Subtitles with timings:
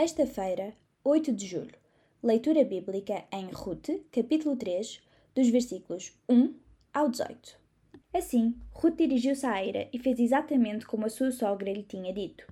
[0.00, 1.74] Sexta-feira, 8 de julho.
[2.22, 5.02] Leitura bíblica em Ruth, capítulo 3,
[5.34, 6.54] dos versículos 1
[6.94, 7.58] ao 18.
[8.14, 12.46] Assim, Ruth dirigiu-se à eira e fez exatamente como a sua sogra lhe tinha dito.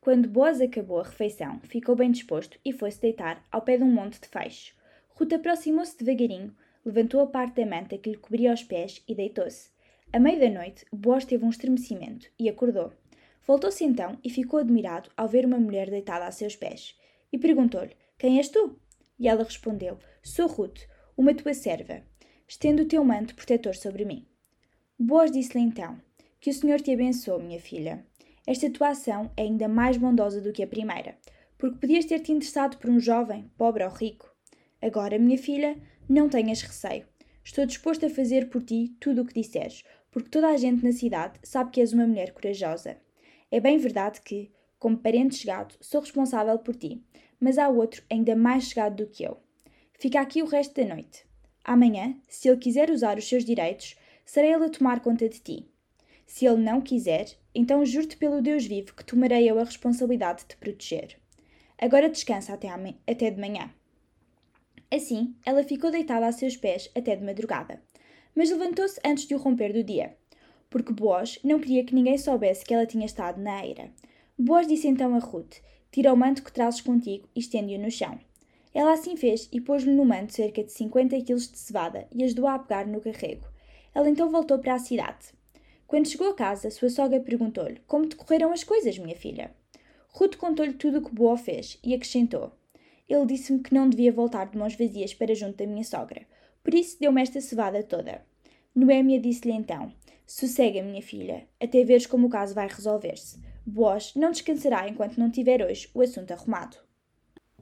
[0.00, 3.90] Quando Boaz acabou a refeição, ficou bem disposto e foi-se deitar ao pé de um
[3.90, 4.72] monte de feixes.
[5.08, 6.54] Ruth aproximou-se devagarinho,
[6.84, 9.68] levantou a parte da manta que lhe cobria os pés e deitou-se.
[10.12, 12.92] À meia da noite, Boaz teve um estremecimento e acordou.
[13.46, 16.96] Voltou-se então e ficou admirado ao ver uma mulher deitada a seus pés.
[17.32, 18.78] E perguntou-lhe: Quem és tu?
[19.18, 20.80] E ela respondeu: Sou Ruth,
[21.16, 22.02] uma tua serva.
[22.48, 24.26] Estende o teu manto protetor sobre mim.
[24.98, 26.00] Boaz disse-lhe então:
[26.40, 28.06] Que o Senhor te abençoe, minha filha.
[28.46, 31.16] Esta tua ação é ainda mais bondosa do que a primeira,
[31.56, 34.30] porque podias ter-te interessado por um jovem, pobre ou rico.
[34.82, 35.76] Agora, minha filha,
[36.08, 37.06] não tenhas receio.
[37.42, 40.92] Estou disposto a fazer por ti tudo o que disseres, porque toda a gente na
[40.92, 42.98] cidade sabe que és uma mulher corajosa.
[43.54, 44.50] É bem verdade que,
[44.80, 47.00] como parente chegado, sou responsável por ti,
[47.38, 49.36] mas há outro ainda mais chegado do que eu.
[49.92, 51.24] Fica aqui o resto da noite.
[51.62, 53.94] Amanhã, se ele quiser usar os seus direitos,
[54.26, 55.68] serei ele a tomar conta de ti.
[56.26, 60.48] Se ele não quiser, então juro-te pelo Deus vivo que tomarei eu a responsabilidade de
[60.48, 61.16] te proteger.
[61.78, 62.66] Agora descansa até,
[63.06, 63.72] até de manhã.
[64.90, 67.80] Assim, ela ficou deitada a seus pés até de madrugada,
[68.34, 70.16] mas levantou-se antes de o romper do dia
[70.74, 73.92] porque Boaz não queria que ninguém soubesse que ela tinha estado na eira.
[74.36, 75.58] Boaz disse então a Ruth:
[75.92, 78.18] Tira o manto que trazes contigo e estende-o no chão.
[78.74, 82.48] Ela assim fez e pôs-lhe no manto cerca de 50 quilos de cevada e ajudou
[82.48, 83.46] a pegar no carrego.
[83.94, 85.26] Ela então voltou para a cidade.
[85.86, 89.54] Quando chegou a casa, sua sogra perguntou-lhe: Como te correram as coisas, minha filha?
[90.08, 92.50] Ruth contou-lhe tudo o que Boaz fez e acrescentou:
[93.08, 96.26] Ele disse-me que não devia voltar de mãos vazias para junto da minha sogra,
[96.64, 98.26] por isso deu-me esta cevada toda.
[98.74, 99.92] Noémia disse-lhe então:
[100.26, 103.38] Sossega, minha filha, até veres como o caso vai resolver-se.
[103.66, 106.78] Boaz não descansará enquanto não tiver hoje o assunto arrumado.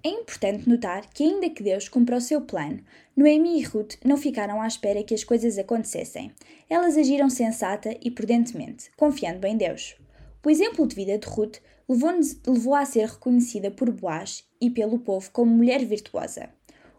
[0.04, 2.82] É importante notar que, ainda que Deus cumpra o seu plano,
[3.16, 6.32] Noemi e Ruth não ficaram à espera que as coisas acontecessem.
[6.70, 9.96] Elas agiram sensata e prudentemente, confiando em Deus.
[10.44, 11.58] O exemplo de vida de Ruth
[11.88, 16.48] levou-a a ser reconhecida por Boaz e pelo povo como mulher virtuosa.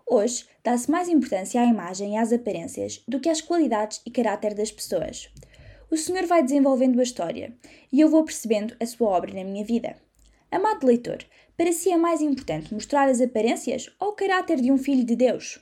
[0.05, 4.53] Hoje, dá-se mais importância à imagem e às aparências do que às qualidades e caráter
[4.53, 5.29] das pessoas
[5.93, 7.55] o Senhor vai desenvolvendo a história
[7.91, 9.95] e eu vou percebendo a sua obra na minha vida.
[10.49, 11.19] Amado leitor,
[11.55, 15.15] para si é mais importante mostrar as aparências ou o caráter de um filho de
[15.15, 15.59] Deus?